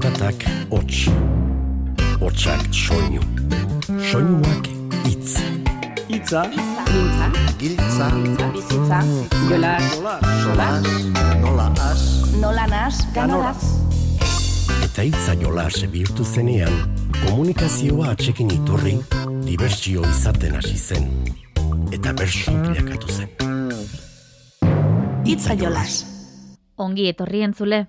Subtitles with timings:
[0.00, 1.10] Zaratak hots.
[2.20, 3.20] Hotsak soinu.
[4.00, 4.68] Soinuak
[5.04, 5.34] hitz.
[6.08, 7.26] Itza, Mintza,
[7.58, 8.06] Giltza,
[8.54, 9.00] bizitza,
[9.50, 9.74] jola,
[10.40, 10.88] solas,
[11.42, 12.06] nola as,
[12.40, 13.60] nola nas, ganoraz.
[14.88, 16.72] Eta hitza jolas bihurtu zenean,
[17.26, 18.96] komunikazioa atxekin iturri,
[19.44, 21.12] dibertsio izaten hasi zen.
[21.92, 23.28] Eta bersu bilakatu zen.
[25.28, 26.04] Itza jolas.
[26.80, 27.84] Ongi etorri entzule.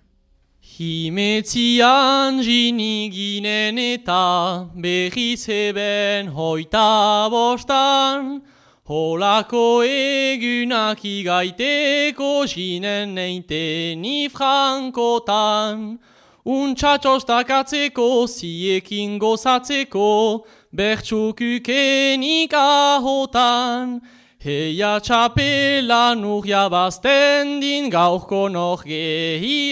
[0.62, 8.44] Himetzian jini ginen eta berriz eben hoita bostan,
[8.86, 15.98] Holako egunak igaiteko jinen neiten ifrankotan,
[16.46, 24.02] Untxatxostakatzeko ziekin gozatzeko, bertsukukenik ahotan,
[24.42, 29.70] Heia txapela nuria bazten din gaurko nog gehiagokan.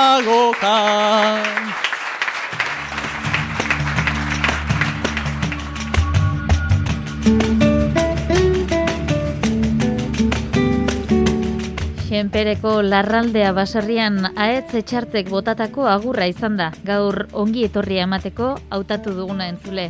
[12.18, 16.72] Xenpereko larraldea baserrian ahetz etxartek botatako agurra izan da.
[16.88, 19.84] Gaur ongi etorria emateko hautatu duguna entzule.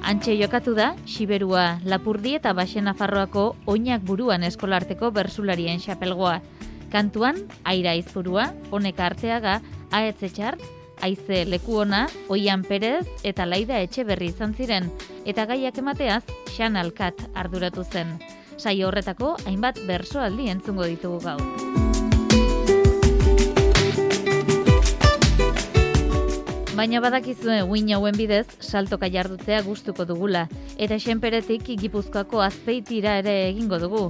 [0.00, 6.38] Antxe jokatu da, Siberua, Lapurdi eta Baxena Farroako oinak buruan eskolarteko bersularien xapelgoa.
[6.94, 9.58] Kantuan, aira izburua, honek arteaga,
[9.92, 10.62] ahetz etxart,
[11.04, 14.88] Aize Lekuona, Oian Perez eta Laida Etxeberri izan ziren,
[15.26, 16.22] eta gaiak emateaz,
[16.54, 18.16] Xan Alkat arduratu zen.
[18.56, 21.42] Saio horretako hainbat bersoaldi entzungo ditugu gaur.
[26.74, 33.78] Baina badakizue uin hauen bidez saltoka jardutzea gustuko dugula eta xenperetik Gipuzkoako azpeitira ere egingo
[33.78, 34.08] dugu.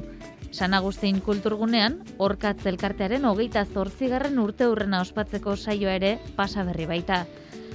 [0.54, 7.24] San Agustin kulturgunean, orkatz elkartearen hogeita zortzigarren urte hurrena ospatzeko saioa ere pasaberri baita.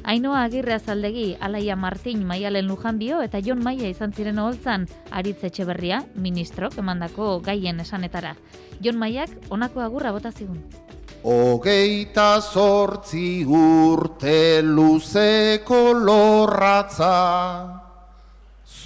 [0.03, 6.03] Ainoa Agirre Azaldegi, Alaia Martin, Maialen Lujanbio eta Jon Maia izan ziren oholtzan, Aritz Etxeberria,
[6.15, 8.35] ministrok emandako gaien esanetara.
[8.81, 10.63] Jon Maiak honako agurra bota zigun.
[11.23, 17.13] Hogeita zortzi urte luzeko lorratza,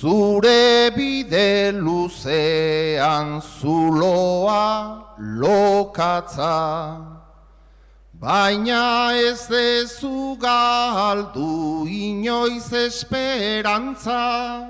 [0.04, 6.52] Zure bide luzean zuloa lokatza,
[8.24, 14.64] Baina ez dezu galdu inoiz esperantza,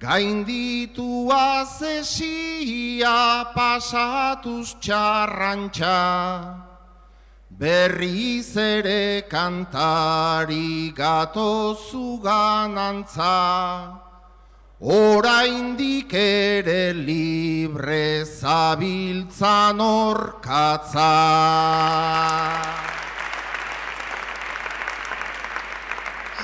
[0.00, 6.58] Gainditu azesia pasatuz txarrantxa,
[7.54, 14.03] Berriz ere kantari gatozu ganantza,
[14.80, 21.10] Oraindik ere libre zabiltzan orkatza.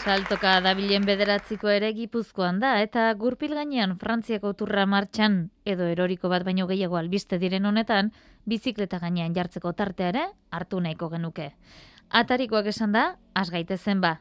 [0.04, 6.46] Saltoka dabilen bederatziko ere gipuzkoan da, eta gurpil gainean Frantziako turra martxan, edo eroriko bat
[6.46, 8.12] baino gehiago albiste diren honetan,
[8.46, 11.50] bizikleta gainean jartzeko tartea ere hartu nahiko genuke.
[12.08, 14.20] Atarikoak esan da, asgaitezen ba.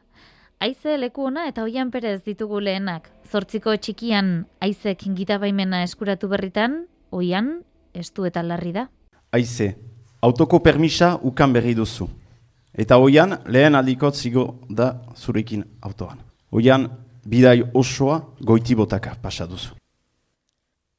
[0.60, 3.06] Aize leku ona eta oian perez ditugu lehenak.
[3.32, 6.82] Zortziko txikian aizek gitabaimena eskuratu berritan,
[7.16, 7.62] oian,
[7.96, 8.84] estu eta larri da.
[9.32, 9.70] Aize,
[10.20, 12.10] autoko permisa ukan berri duzu.
[12.76, 16.20] Eta hoian, lehen aldikot zigo da zurekin autoan.
[16.52, 16.90] Hoian,
[17.24, 19.78] bidai osoa goiti botaka pasa duzu.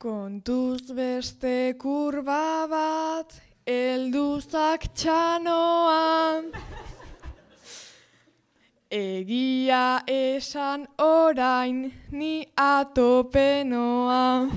[0.01, 3.37] Kontuz beste kurba bat,
[3.69, 6.49] elduzak txanoan.
[8.91, 14.51] Egia esan orain ni atopenoa.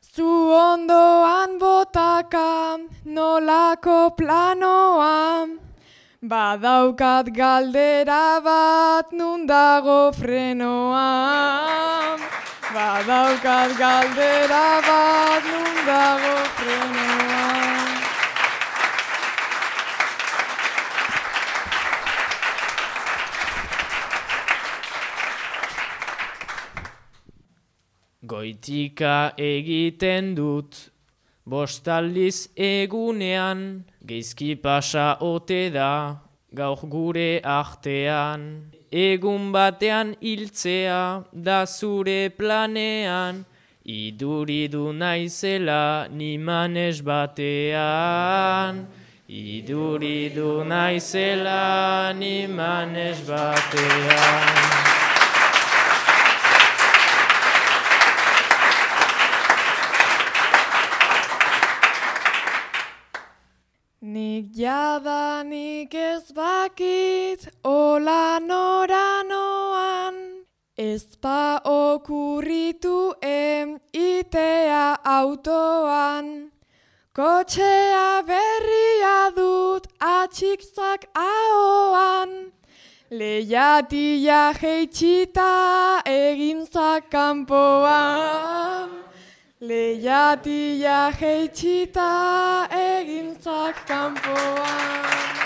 [0.00, 0.24] Zu
[0.56, 5.52] ondoan botaka nolako planoa.
[6.24, 11.12] Badaukat galdera bat nun dago frenoa.
[12.72, 17.75] Badaukat galdera bat nun dago frenoa.
[28.26, 30.76] Goitika egiten dut,
[31.46, 33.60] bostaldiz egunean,
[34.08, 35.92] geizki pasa ote da,
[36.58, 38.72] gaur gure artean.
[38.90, 41.02] Egun batean hiltzea
[41.48, 43.44] da zure planean,
[43.84, 48.86] iduridu naizela nimanes batean.
[49.28, 54.95] Iduridu naizela nimanes batean.
[64.66, 70.16] Jadanik ez bakit hola nora noan,
[70.76, 76.50] ez pa okurritu em itea autoan.
[77.14, 82.30] Kotxea berria dut atxikzak ahoan,
[83.10, 85.52] lehiatia jeitxita
[86.10, 88.90] egintzak kanpoan.
[89.60, 92.10] Lehiatia jeitxita
[92.70, 93.05] egintzak
[93.46, 95.36] egintzak kanpoan.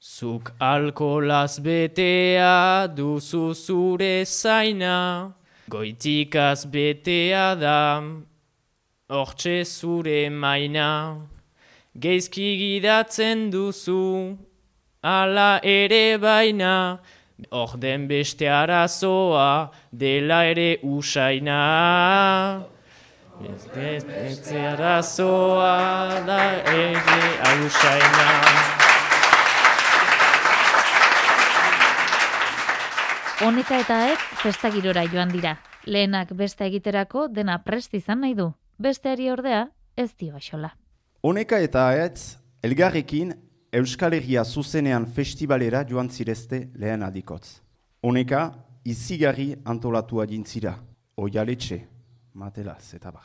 [0.00, 5.32] Zuk alkolaz betea duzu zure zaina,
[5.68, 8.02] goitikaz betea da,
[9.08, 11.26] hortxe zure maina.
[11.98, 14.36] Geizki gidatzen duzu,
[15.02, 17.00] ala ere baina,
[17.50, 22.64] orden beste arazoa, dela ere usaina.
[23.40, 28.28] Ez beste arazoa, da ere usaina.
[33.40, 35.56] Honeka eta ek festa girora joan dira.
[35.88, 38.50] Lehenak besta egiterako dena prest izan nahi du.
[38.76, 40.74] Besteari ordea ez dio axola.
[41.24, 43.32] Honeka eta ahetz, elgarrekin
[43.72, 47.60] Euskal Herria zuzenean festivalera joan zirezte lehen adikotz.
[48.02, 48.50] Honeka,
[48.84, 50.74] izigarri antolatu adintzira,
[51.16, 51.86] oialetxe,
[52.34, 53.24] matelaz eta bar.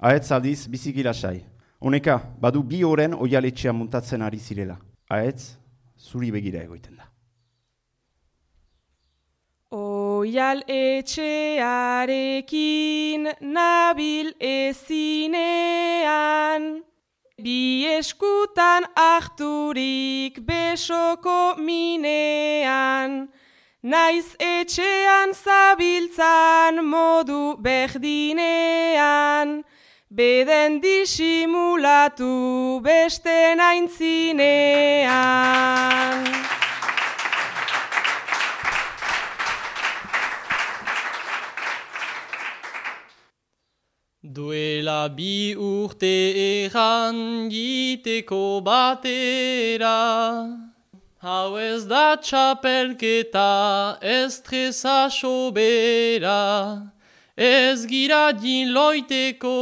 [0.00, 1.44] Ahetz aldiz, biziki lasai.
[1.78, 4.76] Honeka, badu bi oren oialetxea muntatzen ari zirela.
[5.08, 5.56] Ahetz,
[5.98, 7.04] zuri begira egoiten da.
[9.70, 15.28] Oial etxearekin nabil ezinean,
[17.38, 23.28] bi eskutan ahturik besoko minean,
[23.82, 29.48] naiz etxean zabiltzan modu berdinean,
[30.10, 34.38] beden disimulatu beste naintzinean.
[44.38, 49.96] Duela bi urte erran giteko batera,
[51.26, 56.38] hau ez da txapelketa estresa sobera,
[57.36, 59.58] ez gira din loiteko,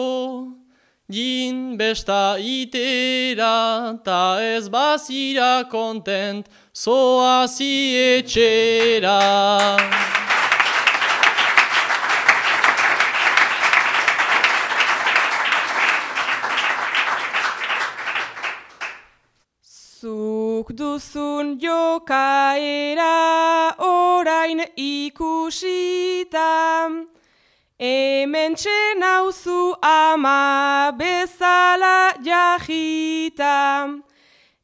[1.08, 9.20] din besta itera, ta ez bazira kontent, zoazi etxera.
[20.06, 23.16] Zuk duzun jokaera
[23.78, 26.52] orain ikusita,
[27.78, 33.92] hemen txenauzu ama bezala jahita,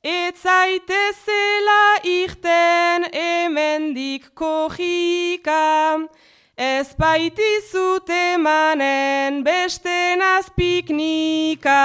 [0.02, 6.08] ez zaitezela irten hemendik kojika,
[6.56, 11.82] ez baitizut emanen beste nazpiknika.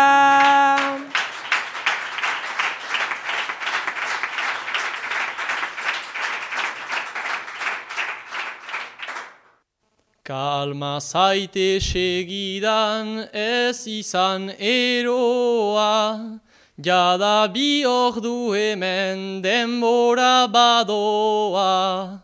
[10.27, 16.39] Kalma zaite segidan ez izan eroa,
[16.77, 22.19] jada bi ordu hemen denbora badoa.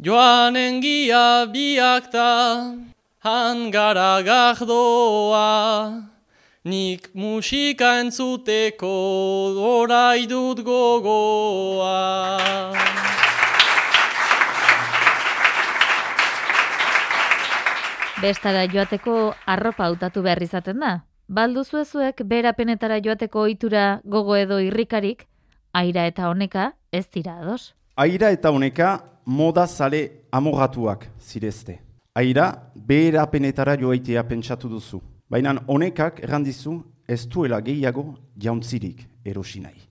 [0.00, 2.80] Joan engia biakta,
[3.22, 6.08] hangara gahdoa,
[6.64, 8.96] nik musika entzuteko
[9.76, 11.92] orai dut gogoa.
[18.24, 20.92] Bestara joateko arropa hautatu behar izaten da.
[21.28, 23.82] Balduzu ezuek berapenetara joateko ohitura
[24.14, 25.26] gogo edo irrikarik,
[25.76, 27.74] aira eta honeka ez dira ados.
[28.00, 28.94] Aira eta honeka
[29.26, 30.02] moda zale
[30.32, 31.78] amorratuak zirezte.
[32.14, 35.02] Aira beherapenetara joaitea pentsatu duzu.
[35.28, 39.84] Baina honekak errandizu ez duela gehiago jauntzirik erosi nahi.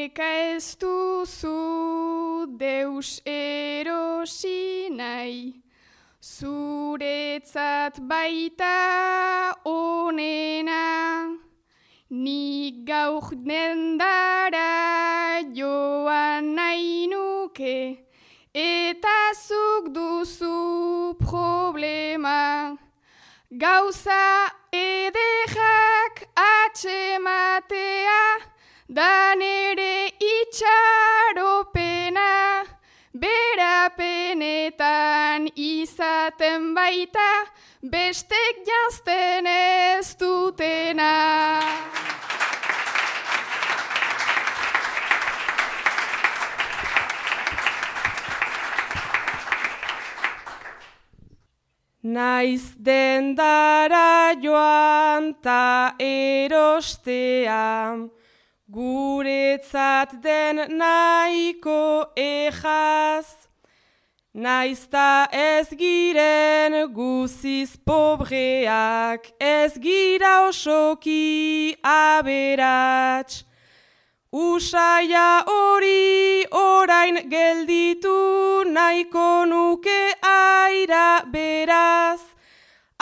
[0.00, 5.60] Honeka ez duzu deus erosi nahi,
[6.22, 11.36] zuretzat baita onena,
[12.08, 18.00] nik gauk dendara joan nahi nuke,
[18.54, 22.72] eta zuk duzu problema.
[23.52, 28.49] Gauza ederrak atxematea,
[28.90, 31.84] da nere itxaropena,
[33.14, 37.46] berapen benetan izaten baita,
[37.82, 41.60] bestek jazten ez dutena.
[52.02, 57.68] Naiz dendara joan ta erostea,
[58.70, 63.26] guretzat den nahiko ejaz.
[64.32, 73.44] Naiz ta ez giren guziz pobreak, ez gira osoki aberats.
[74.30, 82.29] Usaia hori orain gelditu nahiko nuke aira beraz.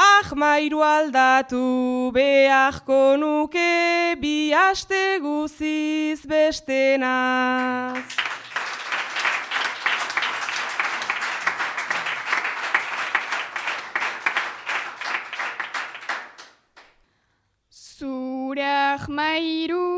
[0.00, 7.98] Ah mairu aldatu beharko nuke bi aste guziz bestenaz.
[17.98, 19.97] Zurak mairua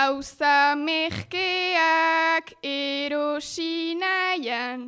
[0.00, 4.80] gauza mehkeak erosi nahian,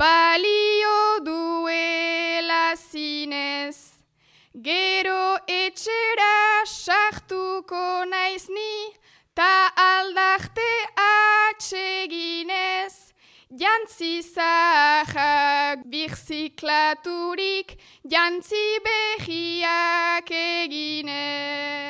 [0.00, 3.76] balio duela zinez.
[4.68, 5.24] Gero
[5.62, 8.76] etxera sartuko naiz ni,
[9.36, 9.54] ta
[9.90, 10.72] aldarte
[11.10, 12.94] atseginez,
[13.62, 17.68] jantzi zahak birziklaturik,
[18.16, 21.87] jantzi behiak eginez.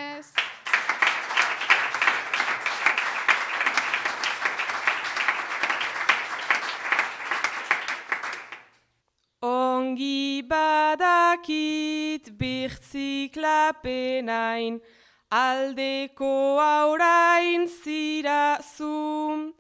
[9.89, 14.75] Ongi badakit birtziklapenain,
[15.33, 19.55] aldeko aurain zira zu.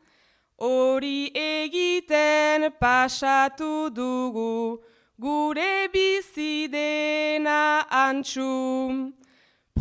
[0.58, 4.82] Hori egiten pasatu dugu,
[5.18, 9.14] gure bizidena antxu.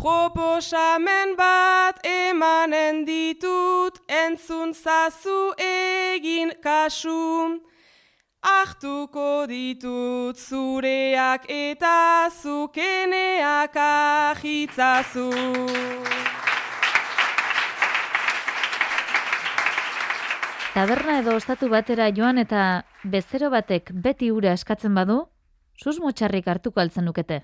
[0.00, 7.60] Proposamen bat emanen ditut, entzun zazu egin kasu.
[8.42, 15.30] Artuko ditut zureak eta zukeneak ahitzazu.
[20.74, 25.24] Taberna edo ostatu batera joan eta bezero batek beti ura eskatzen badu,
[25.74, 27.40] susmo txarrik hartuko altzen nukete.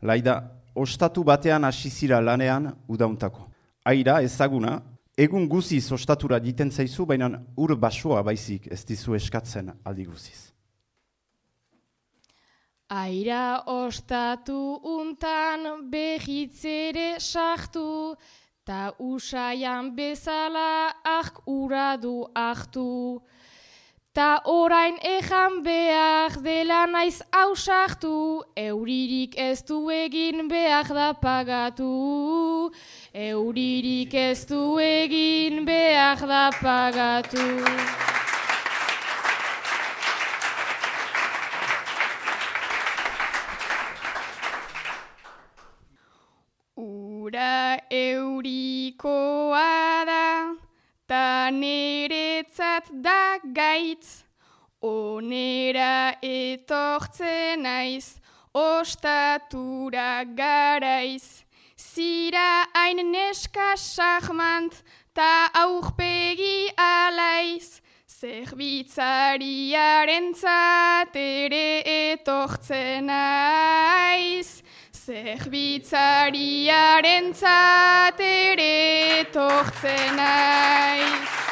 [0.00, 0.40] Laida,
[0.74, 3.50] ostatu batean hasi zira lanean udauntako.
[3.84, 4.80] Aira ezaguna,
[5.20, 10.50] egun guziz ostatura jiten zaizu, baina ur basoa baizik ez dizu eskatzen aldi guziz.
[12.90, 18.16] Aira ostatu untan behitzere sartu,
[18.64, 23.20] ta usaian bezala ahk ura du ahtu.
[24.12, 32.72] Ta orain ejan behar dela naiz ausartu, euririk ez du egin behar da pagatu.
[33.14, 37.46] Euririk ez du egin behar da pagatu.
[46.74, 49.70] Ura eurikoa
[50.04, 50.26] da,
[51.06, 51.50] ta
[52.40, 54.24] neretzat da gaitz.
[54.80, 58.18] Onera etortzen naiz,
[58.54, 61.44] ostatura garaiz.
[61.76, 64.82] Zira hain neska sahmant,
[65.12, 67.80] ta aurpegi alaiz.
[68.08, 70.34] Zerbitzariaren
[71.14, 71.82] ere
[72.12, 74.62] etortzen naiz.
[74.92, 77.32] Zerbitzariaren
[78.18, 81.49] ere etortzen naiz.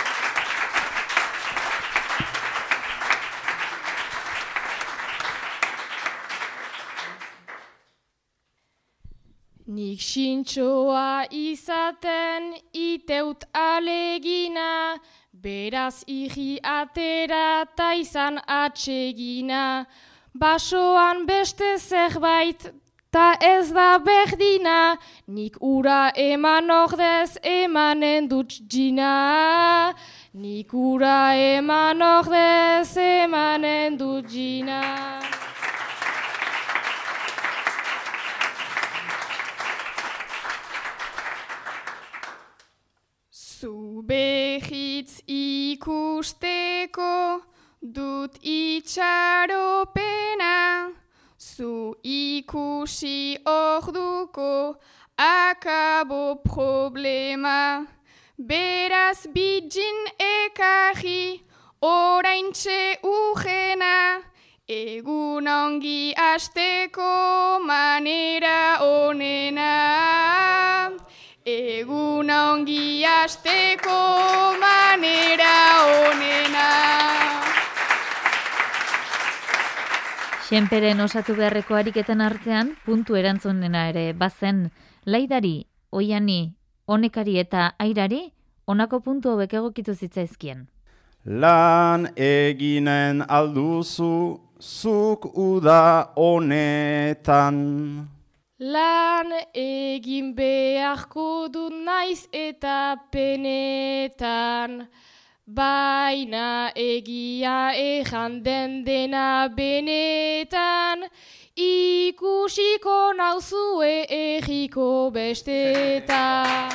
[9.79, 14.99] Nik sintxoa izaten iteut alegina,
[15.43, 19.87] beraz igi atera ta izan atsegina.
[20.35, 22.67] Basoan beste zerbait
[23.13, 24.99] ta ez da berdina,
[25.37, 29.95] nik ura eman ordez emanen dut jina.
[30.35, 31.21] Nik ura
[31.55, 34.83] eman ordez emanen dut jina.
[43.59, 47.43] Zu behitz ikusteko
[47.83, 50.55] dut itxaropena,
[51.39, 54.75] Zu ikusi orduko
[55.17, 57.87] akabo problema.
[58.39, 61.43] Beraz bitxin ekarri
[61.81, 64.23] oraintxe ujena.
[64.69, 69.75] Egun ongi asteko manera onena.
[71.49, 73.97] Egun ongi asteko
[74.61, 75.53] manera
[76.11, 76.65] onena.
[80.49, 84.67] Xenperen osatu beharreko ariketan artean, puntu erantzunena ere bazen,
[85.07, 85.55] laidari,
[85.89, 86.53] oiani,
[86.85, 88.21] honekari eta airari,
[88.69, 90.67] honako puntu hauek egokitu zitzaizkien.
[91.25, 94.13] Lan eginen alduzu,
[94.61, 97.65] zuk uda honetan.
[98.59, 104.89] Lan egin beharko du naiz eta penetan.
[105.47, 111.07] Baina egia ejan den dena benetan,
[111.55, 116.75] ikusiko nauzue egiko bestetan.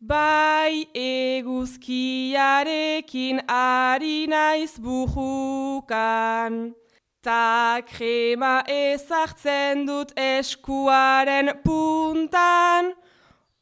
[0.00, 6.74] Bai eguzkiarekin ari naiz bujukan.
[7.22, 12.94] Ta krema ezartzen dut eskuaren puntan.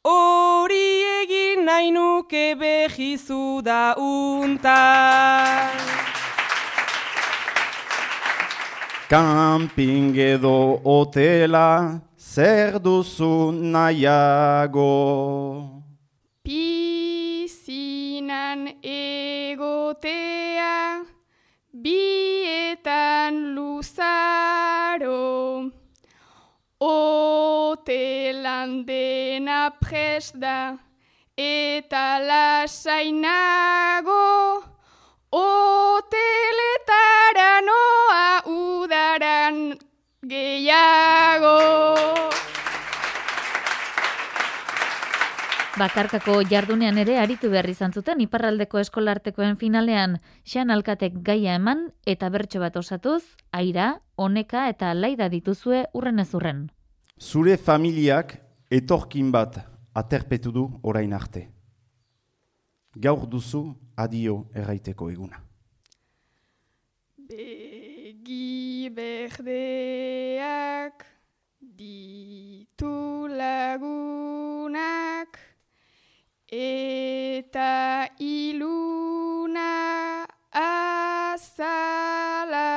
[0.03, 5.69] Hori egin nahi nuke behizu da untan.
[9.13, 12.01] Camping edo hotela,
[12.33, 14.89] zer duzu nahiago.
[16.41, 17.61] Pizinan
[18.81, 20.77] egotea,
[21.85, 25.21] bietan luzaro.
[26.81, 30.77] Otelan dena prest da,
[31.37, 34.25] eta lasainago.
[35.33, 36.02] Hoteletara
[40.83, 41.57] gehiago.
[45.73, 52.29] Bakarkako jardunean ere aritu behar izan zuten iparraldeko eskolartekoen finalean xan alkatek gaia eman eta
[52.29, 56.67] bertso bat osatuz, aira, honeka eta laida dituzue urren ez urren.
[57.19, 58.37] Zure familiak
[58.69, 61.47] etorkin bat aterpetu du orain arte.
[62.93, 63.65] Gaur duzu
[63.97, 65.41] adio erraiteko eguna.
[67.17, 69.45] Begi berdeak
[71.59, 75.39] ditu lagunak
[76.51, 82.71] eta iluna azala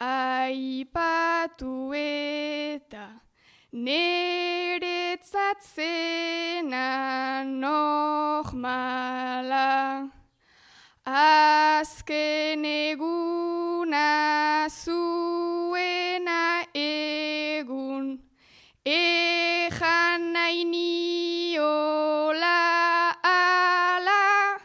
[0.00, 3.20] aipatu eta
[3.72, 8.90] Neretzat zena normala
[11.10, 18.22] Azken eguna zuena egun.
[18.86, 22.62] Ejan nahi niola
[23.26, 24.62] ala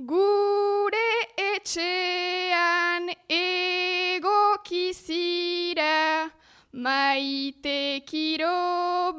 [0.00, 4.32] Gure etxean egokizira
[6.72, 9.12] Maite kiro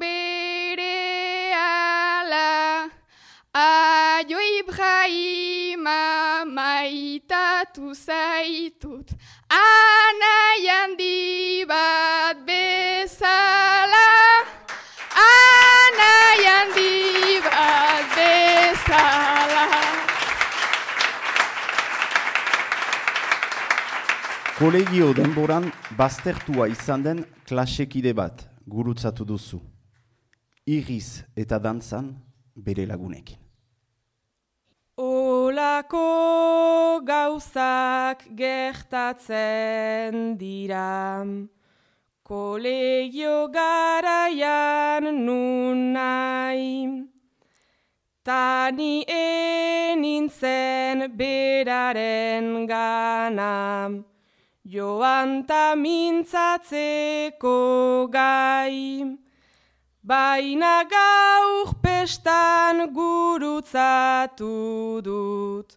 [4.27, 9.13] Aio Ibrahima maitatu zaitut
[9.47, 14.09] Anai handi bat bezala
[15.23, 19.63] Anai handi bat bezala
[24.59, 29.63] Kolegio denboran baztertua izan den klasekide bat gurutzatu duzu.
[30.67, 32.15] Iriz eta dantzan
[32.55, 33.46] bere lagunekin.
[35.57, 41.25] Olako gauzak gertatzen dira,
[42.21, 47.09] kolegio garaian nun nahi.
[48.23, 53.89] Tani enintzen beraren gana,
[54.61, 57.57] joan ta mintzatzeko
[58.13, 59.26] gai.
[60.07, 64.51] Baina gaur pestan gurutzatu
[65.03, 65.73] dut,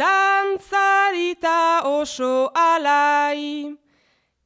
[0.00, 3.76] dantzarita oso alai,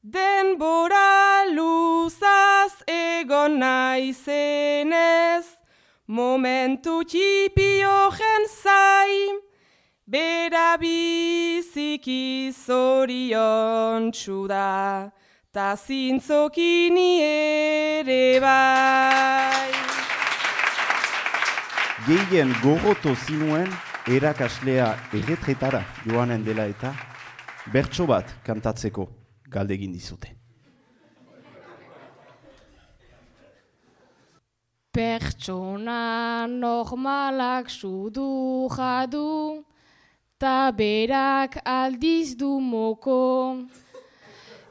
[0.04, 5.46] denbora luzaz egon naizenez,
[6.06, 8.12] momentu txipio
[8.62, 9.40] zai,
[10.06, 15.10] bera biziki zorion txuda,
[15.52, 18.89] ta zintzokini ere bai.
[22.10, 23.68] Gehien gogoto zinuen
[24.10, 26.88] erakaslea erretretara joanen dela eta
[27.70, 29.04] bertso bat kantatzeko
[29.46, 30.32] galdegin dizute.
[34.90, 39.62] Pertsona normalak sudu jadu,
[40.36, 43.22] ta berak aldiz du moko.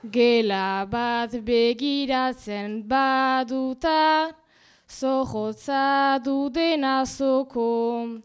[0.03, 4.35] Gela bat begiratzen baduta,
[4.89, 8.21] zohotza du denazoko.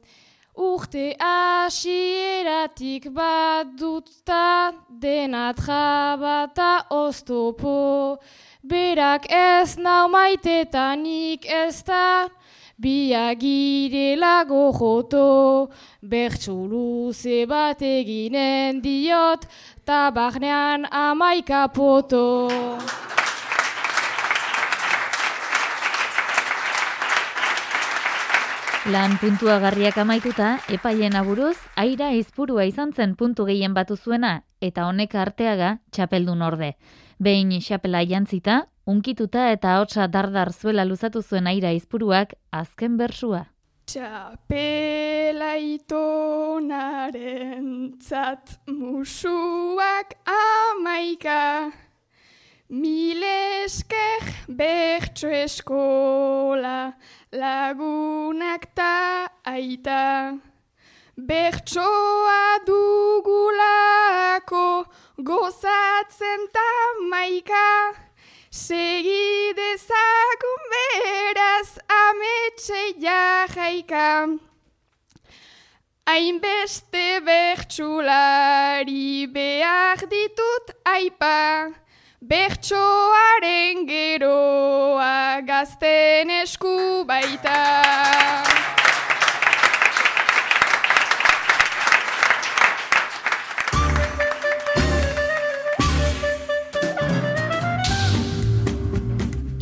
[0.57, 8.18] Urte asieratik bat duta, denat jabata oztopo.
[8.62, 12.29] Berak ez nau maitetanik ez da,
[12.79, 15.70] biagirela gojoto.
[16.00, 19.44] Bertsu luze bat eginen diot,
[19.85, 22.48] tabagnean amaika poto.
[28.85, 35.14] Lan puntuagarriak amaituta, epaien aburuz, aira izpurua izan zen puntu gehien batu zuena, eta honek
[35.16, 36.77] arteaga txapeldun orde.
[37.16, 43.47] Behin xapela jantzita, unkituta eta hotza dardar zuela luzatu zuen aira izpuruak azken bersua.
[43.88, 47.16] Txapela itonaren
[48.05, 51.73] tzat musuak amaika,
[52.68, 56.94] milesker bertso eskola
[57.33, 60.38] lagunak ta aita.
[61.16, 64.85] Bertsoa dugulako
[65.22, 66.70] gozatzen ta
[67.11, 67.94] maika,
[68.50, 74.38] segidezakun beraz ametxe jajaika.
[76.07, 81.70] Hainbeste bertsulari behar ditut aipa,
[82.25, 87.59] bertsoaren geroa gazten esku baita.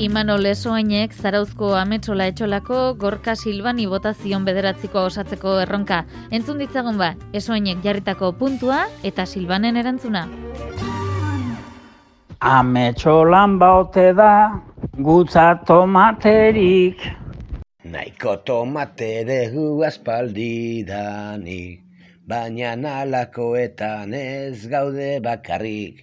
[0.03, 6.05] Imanol Esoainek Zarauzko Ametsola Etxolako Gorka Silbani botazion bederatziko osatzeko erronka.
[6.31, 10.27] Entzun ditzagun ba, Esoainek jarritako puntua eta Silbanen erantzuna.
[12.43, 14.51] Ametsolan baute da,
[14.99, 16.99] gutza tomaterik.
[17.87, 21.77] Naiko tomatere gu aspaldidanik,
[22.27, 26.01] baina nalakoetan ez gaude bakarrik.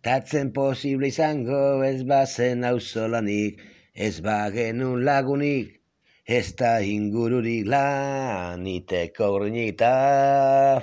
[0.00, 3.58] Tatzen posible izango ez bazen auzolanik,
[3.92, 5.74] ez bagenun lagunik,
[6.24, 9.82] ez da ingururik laniteko grinik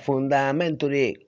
[0.04, 1.27] fundamenturik.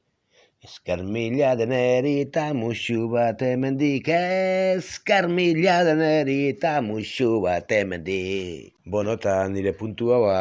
[0.60, 8.74] Ezkar mila deneri eta musu bat emendik, ezkar mila deneri eta musu bat emendik.
[8.84, 10.40] Bueno, eta nire puntua, ba,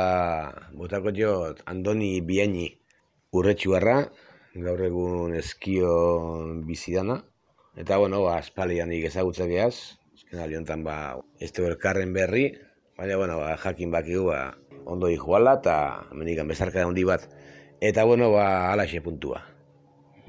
[0.75, 2.65] botako diot, Andoni Bieni
[3.31, 3.95] urretxuarra,
[4.65, 5.93] gaur egun eskio
[6.67, 7.21] bizidana.
[7.79, 10.97] Eta, bueno, ba, espalian nik ezagutza geaz, ezken aliontan, ba,
[11.39, 12.49] ez du elkarren berri,
[12.99, 14.41] baina, bueno, ba, jakin bakigu, ba,
[14.83, 15.79] ondo joala eta
[16.11, 17.31] menikan bezarka handi bat.
[17.79, 19.45] Eta, bueno, ba, alaxe puntua.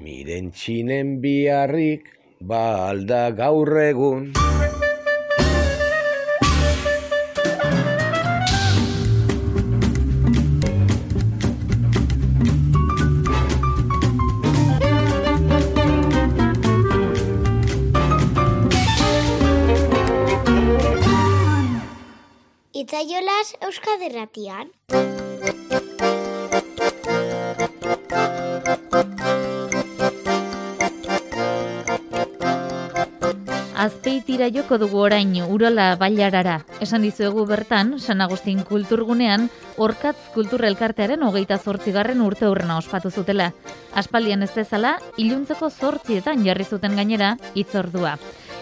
[0.00, 2.06] Miren txinen biharrik,
[2.40, 4.30] ba, alda gaur egun.
[22.72, 24.72] Itzaiolas Euskaderratian.
[33.80, 36.58] Azpeitira joko dugu orain Urola Bailarara.
[36.84, 39.46] Esan dizuegu bertan, San Agustin kulturgunean,
[39.80, 43.48] Orkatz kulturrelkartearen hogeita zortzigarren urte hurrena ospatu zutela.
[43.96, 48.18] Aspaldian ez bezala, iluntzeko zortzietan jarri zuten gainera, itzordua.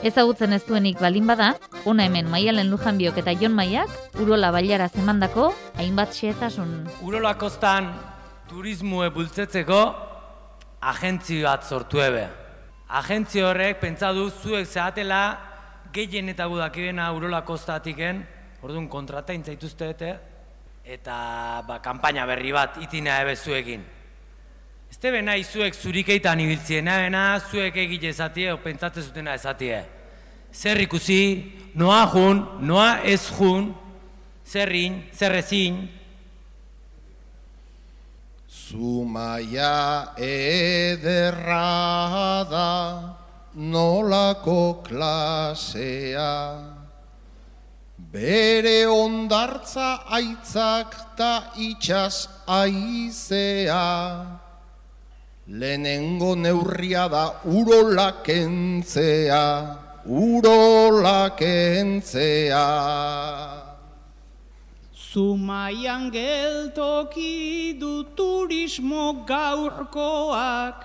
[0.06, 3.90] Ezagutzen ez duenik balin bada, ona hemen Maialen Lujanbiok eta Jon Maiak,
[4.22, 5.50] Urola Bailara zemandako,
[5.82, 6.84] hainbat xeetasun.
[7.02, 7.90] Urola kostan
[8.46, 9.86] turismue bultzetzeko
[10.78, 12.28] agentzi bat sortu ebe.
[12.88, 15.38] Agentzio horrek pentsa du zuek zehatela
[15.92, 18.24] gehien eta budakibena urola kostatiken,
[18.62, 19.92] orduan kontrata intzaituzte
[20.84, 21.16] eta
[21.68, 23.84] ba, kampaina berri bat itina ebe zuekin.
[24.88, 29.84] Ez tebe nahi zuek zurikeitan ibiltzien, nahi zuek egite ezatie, o pentsatzen zutena ezatie.
[30.52, 33.74] Zer ikusi, noa jun, noa ez jun,
[34.46, 35.97] zerrin, zerrezin.
[38.48, 41.64] Zumaia ederra
[42.50, 43.14] da
[43.54, 46.32] nolako klasea
[48.12, 53.84] Bere ondartza aitzak ta itxas aizea
[55.48, 62.66] Lehenengo neurria da urola kentzea, urola kentzea.
[65.18, 70.78] Zumaian geltoki du turismo gaurkoak,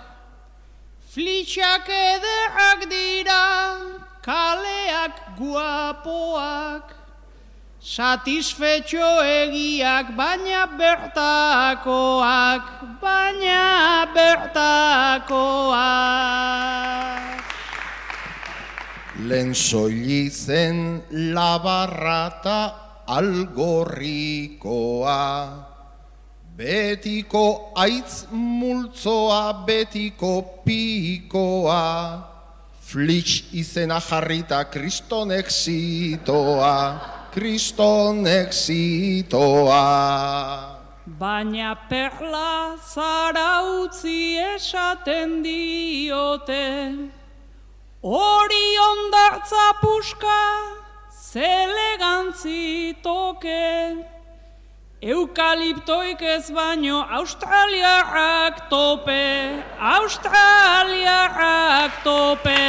[1.13, 3.45] flitxak ederrak dira,
[4.25, 6.85] kaleak guapoak,
[7.77, 12.63] satisfetxo egiak baina bertakoak,
[13.03, 15.61] baina bertakoak.
[19.29, 24.63] Lehen soili zen labarrata algorrikoa.
[26.57, 32.29] Betiko aitz multzoa, betiko pikoa.
[32.83, 36.99] Flitx izena jarrita kriston exitoa,
[37.33, 39.81] kriston exitoa.
[41.05, 46.65] Baina perla zara utzi esaten diote,
[48.03, 50.82] hori ondartza puska,
[51.33, 54.05] zelegantzi toke,
[55.01, 62.61] eukaliptoik ez baino australiarrak tope, australiarrak tope.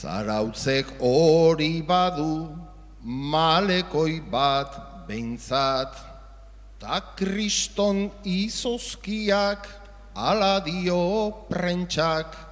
[0.00, 2.52] Zarautzek hori badu,
[3.00, 4.76] malekoi bat
[5.08, 5.96] behintzat,
[6.76, 9.64] ta kriston izozkiak
[10.12, 12.49] ala dio prentsak,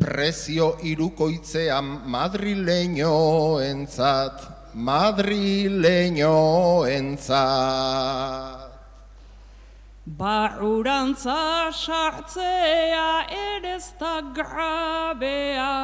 [0.00, 6.36] prezio irukoitzean madrileño entzat, madrileño
[6.88, 8.70] entzat.
[10.20, 15.76] Barurantza sartzea ere ez da grabea,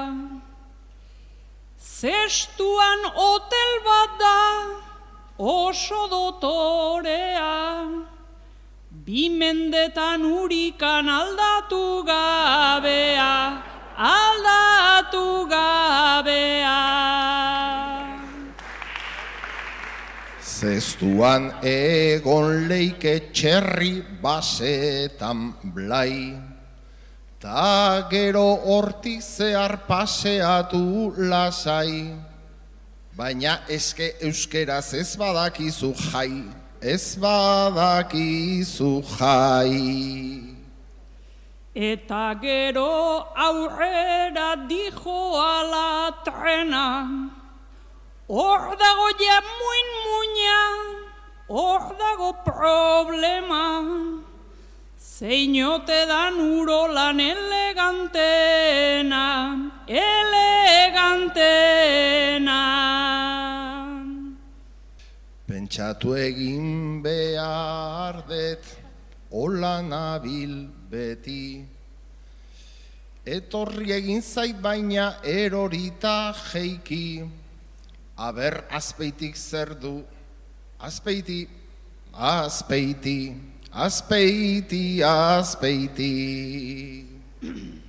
[1.78, 4.40] zestuan hotel bat da
[5.38, 7.54] oso dotorea,
[8.90, 16.80] bi mendetan urikan aldatu gabea, aldatu gabea.
[20.40, 26.36] Zestuan egon leike txerri basetan blai,
[27.40, 32.16] ta gero horti zehar paseatu lasai,
[33.16, 36.44] baina eske euskeraz ez badakizu jai,
[36.80, 40.55] ez badakizu jai.
[41.76, 47.28] Eta gero aurrera dijo ala trena,
[48.28, 50.60] hor dago ja muin muina,
[51.50, 53.66] hor dago problema,
[54.96, 59.26] zeinote dan urolan elegantena,
[59.84, 62.62] elegantena.
[65.46, 68.60] Pentsatu egin behar det,
[69.28, 71.64] hola nabil beti.
[73.26, 77.26] Etorri egin zait baina erorita jeiki,
[78.16, 80.04] aber azpeitik zer du,
[80.78, 81.48] azpeiti,
[82.14, 83.34] azpeiti,
[83.72, 86.14] azpeiti, azpeiti.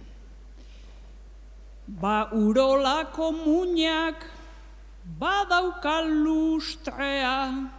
[2.01, 4.25] Ba urolako muñak
[5.19, 7.71] badauka lustrea,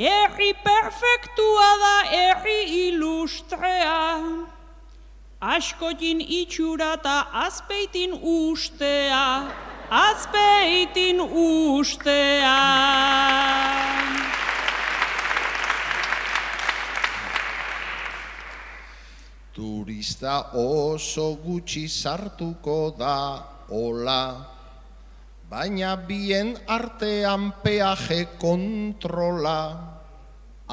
[0.00, 4.22] Erri perfektua da erri ilustrea,
[5.44, 9.44] askotin itxura eta azpeitin ustea,
[9.90, 12.56] azpeitin ustea.
[19.52, 23.20] Turista oso gutxi sartuko da
[23.68, 24.24] hola,
[25.50, 29.89] baina bien artean peaje kontrola,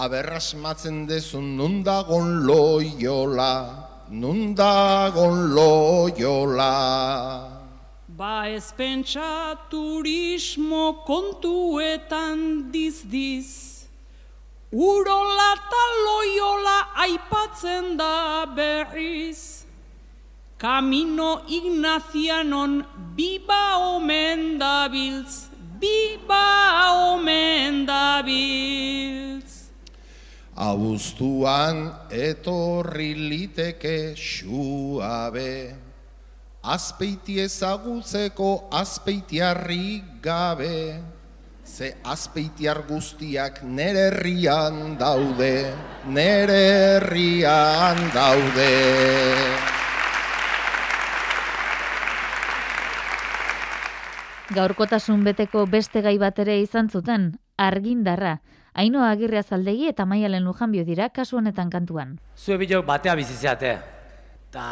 [0.03, 3.53] aberrasmatzen dezun nundagon loiola,
[4.10, 6.73] nundagon loiola.
[8.17, 13.77] Ba ez pentsa turismo kontuetan diz-diz,
[14.71, 19.63] Urola eta loiola aipatzen da berriz.
[20.57, 22.83] Kamino Ignazianon
[23.15, 25.47] biba omen dabiltz,
[25.79, 26.66] biba
[30.78, 31.80] Abuztuan
[32.13, 35.74] etorri liteke xuabe,
[36.62, 41.02] azpeiti ezagutzeko azpeitiarri gabe,
[41.66, 45.74] ze azpeitiar guztiak nere herrian daude,
[46.13, 48.70] nere herrian daude.
[54.54, 58.38] Gaurkotasun beteko beste gai bat ere izan zuten, argindarra.
[58.78, 62.12] Aino agirrea zaldegi eta maialen lujanbio dira kasu honetan kantuan.
[62.38, 63.72] Zue bilok batea bizizeate.
[64.54, 64.66] Ta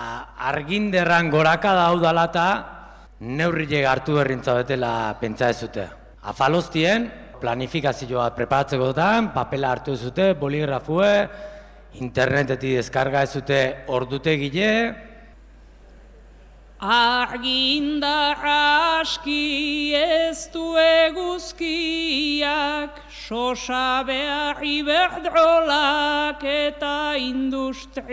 [0.52, 2.44] arginderran goraka daudala eta
[3.26, 5.88] neurrile hartu berrintza betela pentsa ez zute.
[6.22, 7.10] Afaloztien,
[7.42, 11.12] planifikazioa preparatzeko dutan, papela hartu ez zute, boligrafue,
[12.06, 14.70] internetetik deskarga ez zute ordutegile,
[16.80, 20.76] Argindar aski ez du
[21.08, 21.40] eguzkiak,
[23.10, 28.10] sosa behar iberdrolak eta industriak.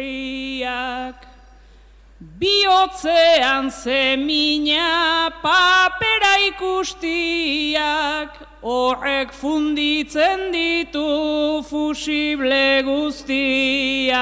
[2.39, 8.31] Biotzean zemina papera ikustiak,
[8.63, 14.13] horrek funditzen ditu fusible guztiak.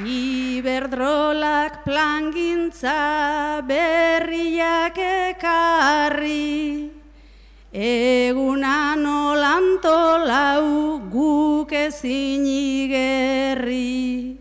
[0.00, 6.88] Iberdrolak plangintza berriak ekarri,
[7.68, 14.40] Egunan olantolau guk ezin igerri.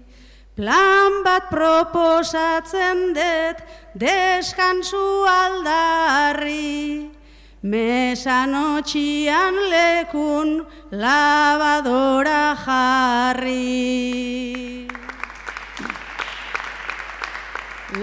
[0.55, 3.59] Plan bat proposatzen dut
[3.99, 7.11] deskansu aldarri,
[7.59, 10.63] Mesanotxian lekun
[10.95, 14.60] labadora jarri.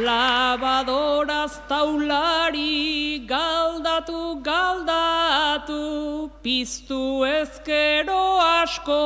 [0.06, 9.00] Labadoraz taulari galdatu galdatu, piztu ezkero asko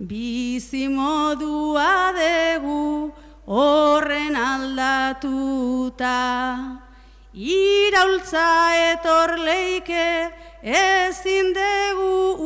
[0.00, 3.12] bizi modua degu
[3.44, 6.16] horren aldatuta.
[7.34, 8.48] Iraultza
[8.88, 10.32] etor leike
[10.64, 12.40] ezin degu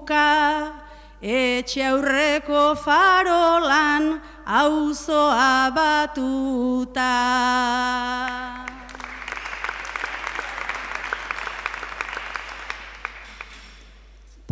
[0.00, 0.72] uka,
[1.20, 4.16] etxe aurreko farolan
[4.48, 7.12] auzoa batuta.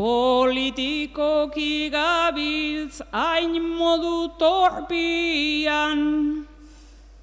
[0.01, 6.01] Politikoki gabiltz hain modu torpian,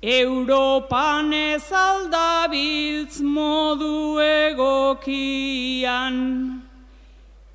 [0.04, 6.16] Europan ez aldabiltz modu egokian.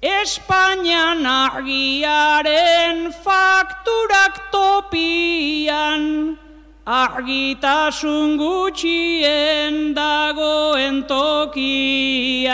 [0.02, 6.36] Espainian argiaren fakturak topian,
[6.84, 12.52] Argitasun gutxien dagoen tokian.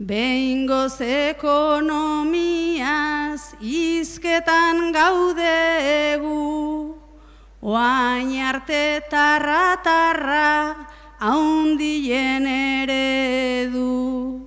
[0.00, 1.92] Behingoz ekonomiaz
[3.60, 6.96] izketan gaudegu,
[7.60, 10.88] oain arte tarra-tarra
[11.20, 14.40] haundien eredu.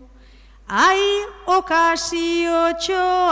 [0.67, 2.73] Ai, okasio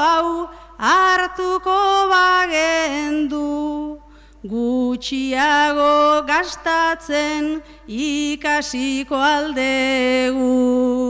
[0.06, 0.46] hau
[0.78, 3.98] hartuko bagendu,
[4.46, 11.01] gutxiago gastatzen ikasiko aldegu.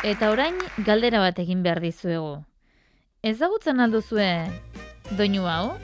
[0.00, 2.38] Eta orain galdera bat egin behar dizuegu.
[3.20, 4.28] Ezagutzen alduzue
[5.18, 5.76] doinu hau?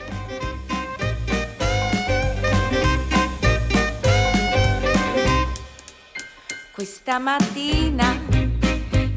[6.73, 8.15] Questa mattina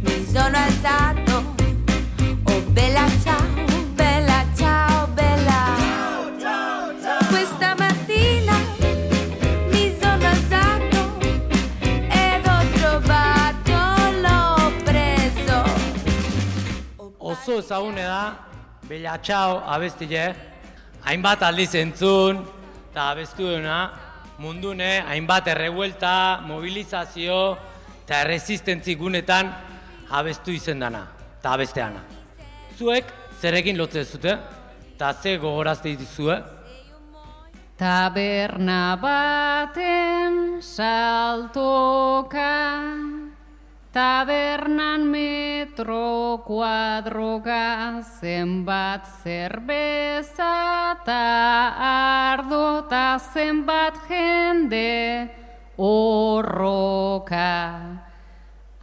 [0.04, 1.19] mi sono alzato,
[17.60, 18.22] Ezagune da,
[18.88, 20.24] Bella Txau abestile,
[21.04, 22.40] hainbat aldiz entzun,
[22.90, 23.78] eta abestuena,
[24.40, 27.40] mundune, hainbat erreguelta, mobilizazio,
[28.04, 29.52] eta resistentzi gunetan
[30.10, 31.04] abestu izen dana,
[31.38, 32.02] eta abesteana.
[32.78, 34.34] Zuek, zerekin lotze zute,
[34.94, 36.40] eta ze gogorazte dituzue?
[37.78, 42.50] Taberna baten saltoka,
[43.92, 45.06] tabernan
[45.80, 55.30] metro kuadroka, zenbat zerbeza ta ardo ta zenbat jende
[55.78, 57.80] horroka.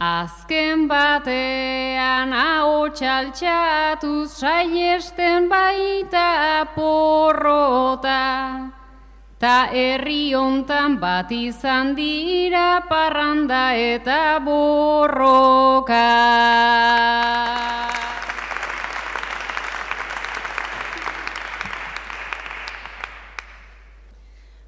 [0.00, 8.77] Azken batean hau txaltxatuz saiesten baita porrota.
[9.38, 15.94] Ta herri hontan bat izan dira parranda eta borroka.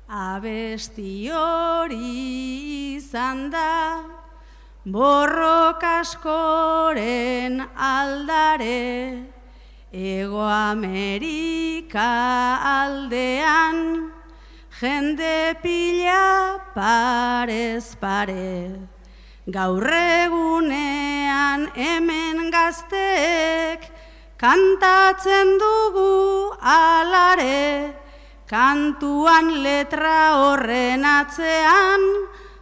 [0.07, 4.07] Abesti hori izan da,
[4.87, 9.19] borrok askoren aldare,
[9.91, 12.07] Ego Amerika
[12.79, 14.15] aldean,
[14.81, 18.81] jende pila parez pare.
[19.45, 23.85] Gaur egunean hemen gazteek,
[24.41, 27.93] kantatzen dugu alare,
[28.51, 32.03] Kantuan letra horren atzean,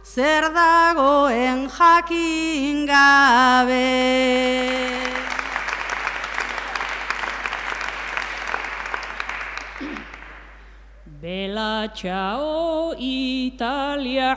[0.03, 3.87] zer dagoen jakin gabe.
[11.21, 14.29] Bela txao italiak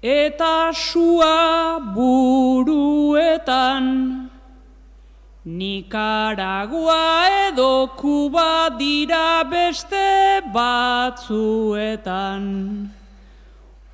[0.00, 3.84] eta sua buruetan
[5.44, 12.42] Nikaragua edo Kuba dira beste batzuetan.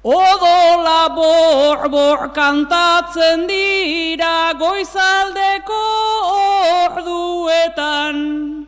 [0.04, 5.82] Odola bor-bor kantatzen dira goizaldeko
[6.86, 8.59] orduetan.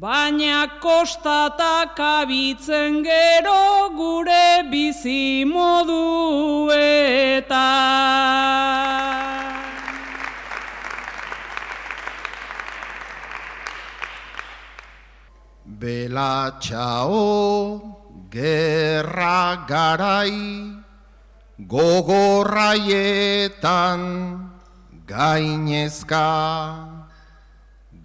[0.00, 6.80] Baina kostatak abitzen gero gure bizi moduetan.
[15.82, 17.80] Bela txao,
[18.32, 20.40] gerra garai,
[21.74, 24.00] gogorraietan
[25.04, 26.89] gainezka.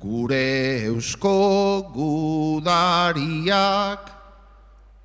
[0.06, 4.06] Gure eusko gudariak,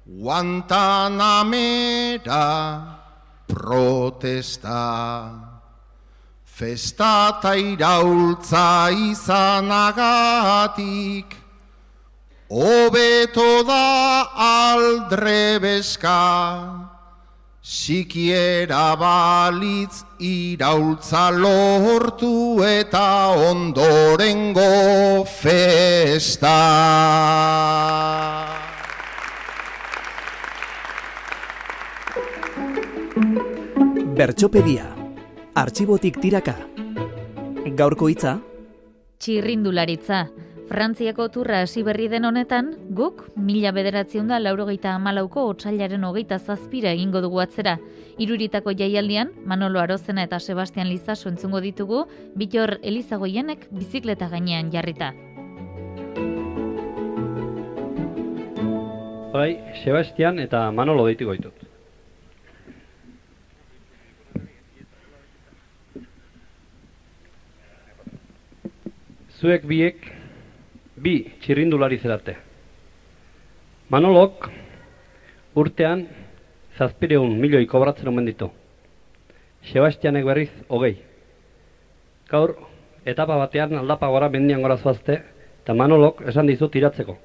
[0.05, 2.45] Guantanamera
[3.49, 5.33] protesta.
[6.45, 11.33] Festa ta iraultza izanagatik,
[12.51, 16.21] Obeto da aldrebeska,
[17.71, 26.57] sikiera balitz iraultza lortu eta ondorengo festa.
[34.19, 34.91] Bertxopedia,
[35.55, 36.57] artxibotik tiraka.
[37.79, 38.41] Gaurko hitza?
[39.23, 40.25] Txirrindularitza.
[40.71, 46.93] Frantziako turra hasi berri den honetan, guk mila bederatzion da laurogeita amalauko otsailaren hogeita zazpira
[46.95, 47.73] egingo dugu atzera.
[48.23, 52.05] Iruritako jaialdian, Manolo Arozena eta Sebastian Lizaso entzungo ditugu,
[52.39, 55.11] bitor Elizagoienek bizikleta gainean jarrita.
[59.35, 61.67] Bai, Sebastian eta Manolo deitu goitut.
[69.41, 70.20] Zuek biek
[71.03, 72.37] bi txirrindulari zerate.
[73.91, 74.51] Manolok
[75.59, 76.05] urtean
[76.79, 78.51] zazpireun milioi kobratzen omen ditu.
[79.73, 81.01] Sebastianek berriz hogei.
[82.31, 82.55] Gaur,
[83.05, 85.19] etapa batean aldapa gora mendian gora zoazte,
[85.63, 87.17] eta Manolok esan dizu tiratzeko.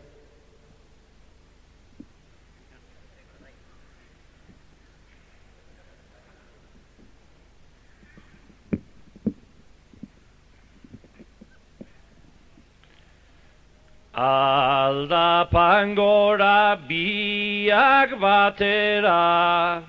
[14.15, 19.83] Aldapan gora biak batera,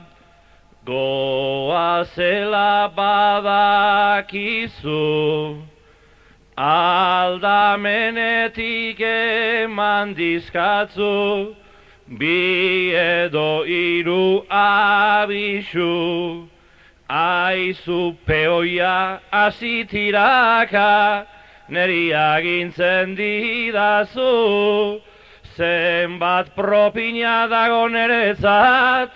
[0.85, 4.83] goa zela badakizu,
[6.59, 7.41] aldamenetik
[9.01, 11.55] eman dizkatzu,
[12.19, 16.49] bi edo iru abisu,
[17.09, 21.27] aizu peoia azitiraka,
[21.69, 25.01] neri agintzen didazu,
[25.57, 29.11] zenbat propina dago neretzat,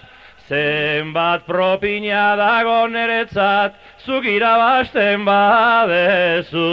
[0.49, 3.75] zenbat propina dago neretzat,
[4.05, 6.67] zuk irabazten badezu.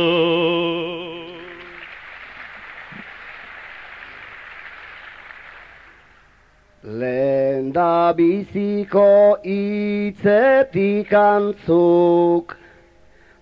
[6.88, 12.55] Lehen da biziko itzetik antzuk,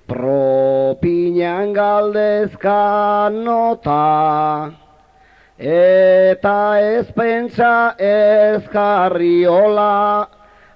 [0.08, 4.72] propinan galdezka nota,
[5.58, 10.28] eta ez pentsa ez karriola,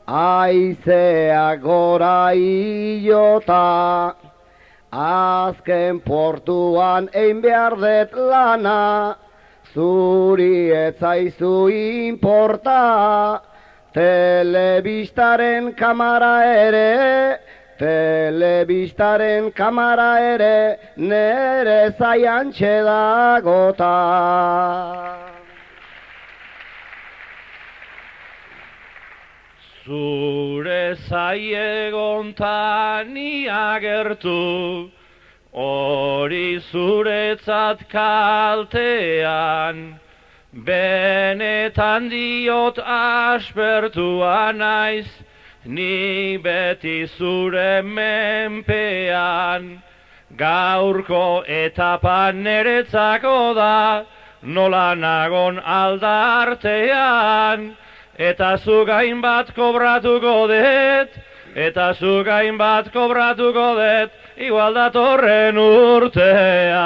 [0.08, 4.16] aizea gora iota,
[4.92, 9.16] azken portuan ein behar det lana,
[9.74, 13.42] zuri etzaizu inporta,
[13.94, 17.40] telebistaren kamara ere,
[17.80, 23.96] telebistaren kamara ere, nere zaian txedagota.
[29.86, 33.16] Zure zaiegontan
[33.50, 34.92] agertu,
[35.54, 40.00] hori zuretzat kaltean,
[40.54, 45.08] benetan diot aspertua naiz,
[45.70, 49.66] ni beti zure menpean,
[50.36, 54.06] gaurko etapa neretzako da,
[54.42, 56.98] nola nagon aldartean,
[58.18, 61.10] eta zu gain bat kobratuko det,
[61.54, 66.80] eta zu gain bat kobratuko det, igual datorren urtean.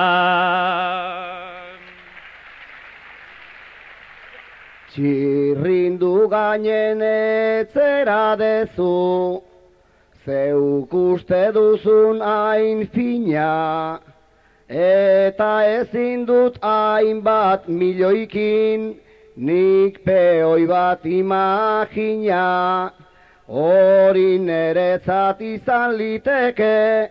[4.93, 6.02] Txirrindu
[6.53, 9.41] gainen etzera dezu,
[10.25, 13.99] zeuk uste duzun hain fina,
[14.69, 18.99] eta ezin dut hainbat milioikin,
[19.35, 22.91] nik peoi bat imagina,
[23.47, 27.09] hori neretzat izan liteke,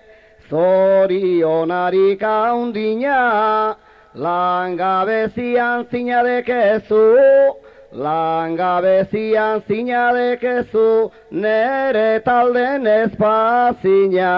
[0.49, 3.75] zorionarik haundina,
[4.15, 7.62] langabezian zinadekezu,
[7.95, 14.37] langabezian zinadekezu, nere talden espazina.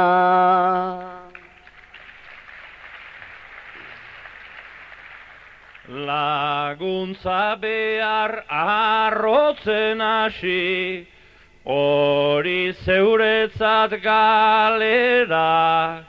[5.88, 11.06] Laguntza behar arrotzen hasi,
[11.64, 16.04] hori zeuretzat galera,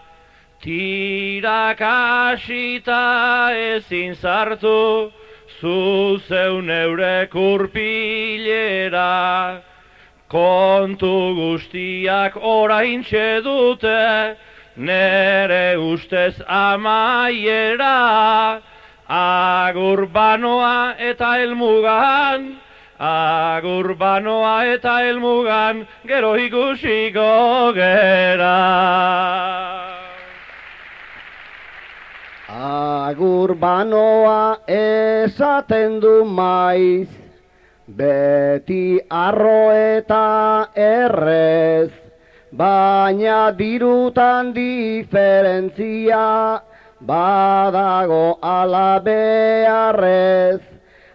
[0.64, 5.12] tirak hasita ezin zartu,
[5.60, 9.12] zu zeun eurek urpilera,
[10.28, 13.04] kontu guztiak orain
[13.44, 14.36] dute,
[14.78, 17.96] nere ustez amaiera,
[19.08, 22.58] Agur banoa eta elmugan,
[23.00, 28.56] agur banoa eta elmugan, gero ikusiko gera.
[32.48, 37.10] Agur banoa esaten du maiz,
[37.88, 41.90] beti arro eta errez,
[42.52, 46.62] baina dirutan diferentzia,
[47.02, 50.62] badago ala beharrez,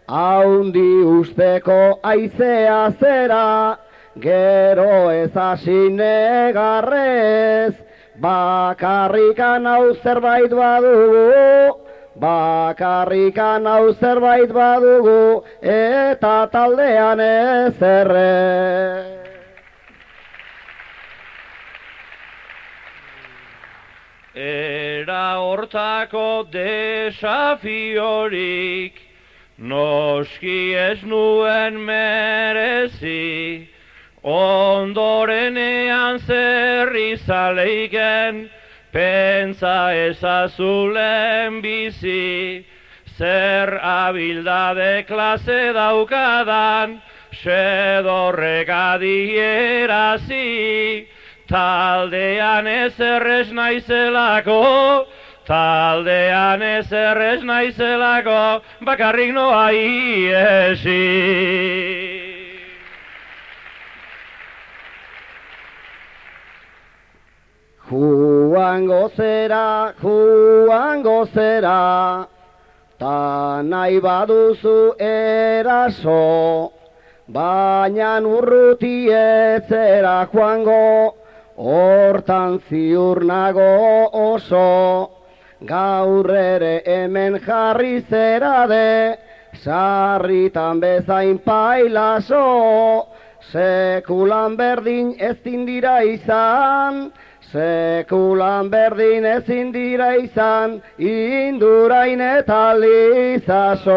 [0.09, 3.79] haundi usteko aizea zera,
[4.19, 7.77] gero ez hasi negarrez,
[8.21, 11.81] bakarrikan hau zerbait badugu,
[12.21, 19.21] bakarrikan hau zerbait badugu, eta taldean ez erre.
[24.35, 27.61] Era hortako desafiorik,
[29.59, 33.69] noski ez nuen merezi,
[34.23, 38.51] ondorenean zer izaleiken,
[38.93, 42.65] pentsa ezazulen bizi,
[43.17, 47.01] zer abildade klase daukadan,
[47.33, 50.47] sedorrek adierazi,
[51.49, 55.07] taldean ez errez naizelako,
[55.47, 61.01] taldean ez errez naizelako, bakarrik noa iesi.
[67.91, 72.25] Juango zera, juango zera,
[72.97, 76.71] ta nahi baduzu eraso,
[77.27, 81.15] baina urruti etzera joango,
[81.59, 85.11] hortan ziur nago oso,
[85.67, 89.19] gaur ere hemen jarri zera de,
[89.65, 93.09] sarritan bezain pailaso,
[93.51, 97.11] sekulan berdin ez dira izan,
[97.51, 103.97] Sekulan berdin ezin dira izan, indurain eta lizaso.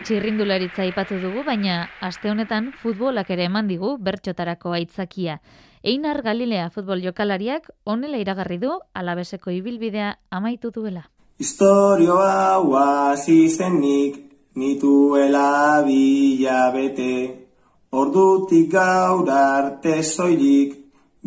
[0.00, 5.36] Txirrindularitza aipatu dugu, baina aste honetan futbolak ere eman digu bertxotarako aitzakia.
[5.84, 11.04] Einar Galilea futbol jokalariak onela iragarri du alabeseko ibilbidea amaitu duela.
[11.38, 14.16] Historio hau hasi zenik
[14.56, 17.49] nituela bilabete.
[17.92, 20.74] Ordutik gaur arte soilik,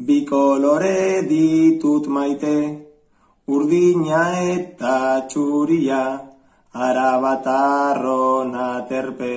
[0.06, 2.58] bi kolore ditut maite,
[3.52, 4.22] urdina
[4.56, 6.04] eta txuria,
[6.72, 9.36] arabatarrona terpe.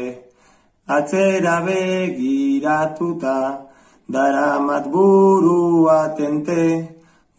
[0.87, 3.39] Atzera begiratuta,
[4.07, 6.65] daramat burua tente,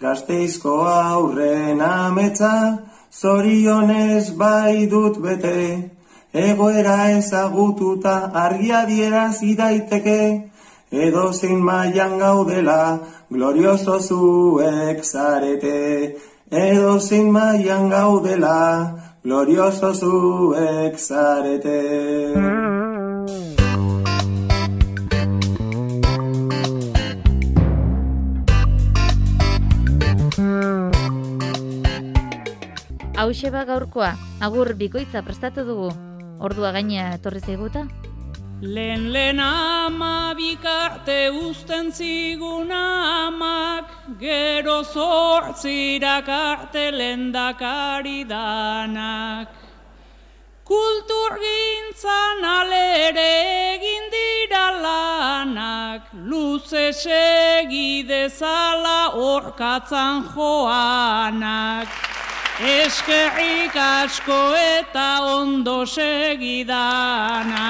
[0.01, 2.55] gazteizko aurren ametsa,
[3.09, 5.96] zorionez bai dut bete
[6.33, 10.49] egoera ezagututa argia dierazi daiteke,
[10.91, 12.99] edo zein mailan gaudela,
[13.29, 16.17] glorioso zuek zarete.
[16.51, 21.79] Edo zein mailan gaudela, glorioso zuek zarete.
[33.17, 33.31] Hau
[33.65, 36.06] gaurkoa, agur bikoitza prestatu dugu.
[36.39, 37.87] Ordua gaina etorri zaiguta?
[38.61, 49.47] Lehen lehen ama bikarte usten zigun amak, gero zortzirak arte lendakari danak.
[50.63, 53.31] Kultur gintzan alere
[53.73, 58.19] egin dira lanak, luze segidezala
[59.15, 62.06] orkatzan joanak.
[62.57, 67.65] Eskerrik asko eta ondo segidana.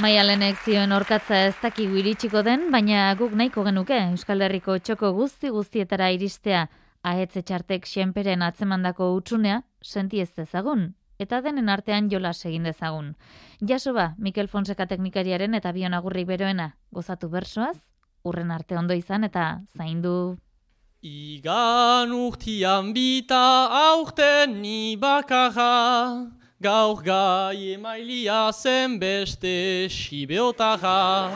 [0.00, 5.52] Maialenek zioen orkatza ez dakigu iritsiko den, baina guk nahiko genuke Euskal Herriko txoko guzti
[5.52, 6.64] guztietara iristea
[7.04, 13.16] ahetze txartek xenperen atzemandako utxunea senti ez dezagun, eta denen artean jola egin dezagun.
[13.60, 17.76] Jaso ba, Mikel Fonseca teknikariaren eta bion agurrik beroena, gozatu bersoaz,
[18.24, 20.38] urren arte ondo izan eta zaindu
[21.00, 26.26] Igan urtian bita aurten ni bakarra,
[26.60, 31.30] gaur gai emailia zen beste sibeotara.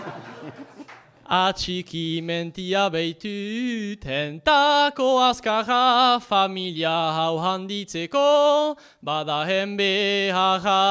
[1.30, 10.82] Atxiki mentia behitu tentako azkarra, familia hau handitzeko badahen beharra.